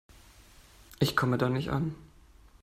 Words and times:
Ich 0.97 1.15
komme 1.15 1.37
da 1.37 1.47
nicht 1.47 1.69
an. 1.69 1.93